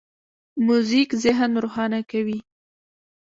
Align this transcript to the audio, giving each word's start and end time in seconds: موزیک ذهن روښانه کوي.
موزیک 0.65 1.09
ذهن 1.23 1.51
روښانه 1.63 1.99
کوي. 2.11 2.39